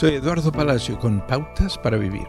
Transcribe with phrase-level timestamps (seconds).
[0.00, 2.26] Soy Eduardo Palacio con Pautas para Vivir.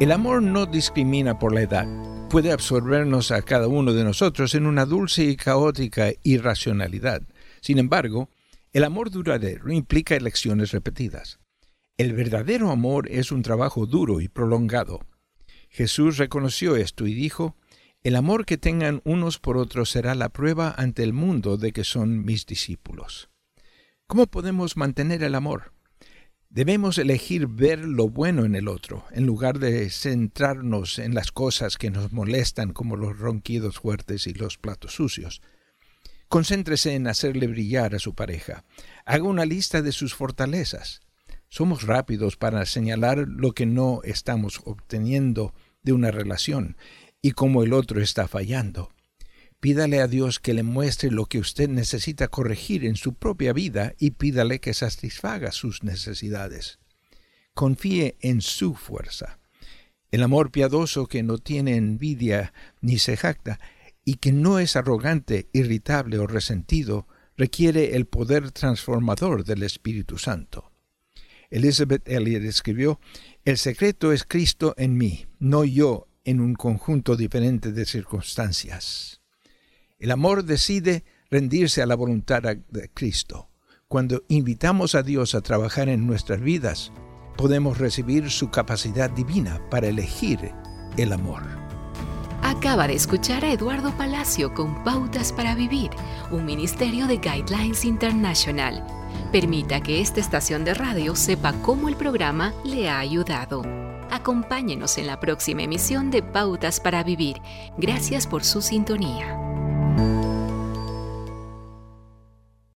[0.00, 2.28] El amor no discrimina por la edad.
[2.28, 7.22] Puede absorbernos a cada uno de nosotros en una dulce y caótica irracionalidad.
[7.62, 8.28] Sin embargo,
[8.74, 11.38] el amor duradero implica elecciones repetidas.
[11.96, 15.00] El verdadero amor es un trabajo duro y prolongado.
[15.70, 17.56] Jesús reconoció esto y dijo,
[18.02, 21.82] El amor que tengan unos por otros será la prueba ante el mundo de que
[21.82, 23.31] son mis discípulos.
[24.12, 25.72] ¿Cómo podemos mantener el amor?
[26.50, 31.78] Debemos elegir ver lo bueno en el otro, en lugar de centrarnos en las cosas
[31.78, 35.40] que nos molestan como los ronquidos fuertes y los platos sucios.
[36.28, 38.66] Concéntrese en hacerle brillar a su pareja.
[39.06, 41.00] Haga una lista de sus fortalezas.
[41.48, 46.76] Somos rápidos para señalar lo que no estamos obteniendo de una relación
[47.22, 48.90] y cómo el otro está fallando.
[49.62, 53.94] Pídale a Dios que le muestre lo que usted necesita corregir en su propia vida
[53.96, 56.80] y pídale que satisfaga sus necesidades.
[57.54, 59.38] Confíe en su fuerza.
[60.10, 63.60] El amor piadoso que no tiene envidia ni se jacta
[64.04, 67.06] y que no es arrogante, irritable o resentido,
[67.36, 70.72] requiere el poder transformador del Espíritu Santo.
[71.50, 72.98] Elizabeth Elliot escribió,
[73.44, 79.21] El secreto es Cristo en mí, no yo en un conjunto diferente de circunstancias.
[80.02, 83.50] El amor decide rendirse a la voluntad de Cristo.
[83.86, 86.90] Cuando invitamos a Dios a trabajar en nuestras vidas,
[87.36, 90.52] podemos recibir su capacidad divina para elegir
[90.96, 91.44] el amor.
[92.42, 95.90] Acaba de escuchar a Eduardo Palacio con Pautas para Vivir,
[96.32, 98.84] un ministerio de Guidelines International.
[99.30, 103.62] Permita que esta estación de radio sepa cómo el programa le ha ayudado.
[104.10, 107.40] Acompáñenos en la próxima emisión de Pautas para Vivir.
[107.78, 109.51] Gracias por su sintonía.